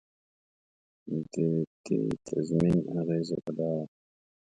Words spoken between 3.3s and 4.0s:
به دا وه.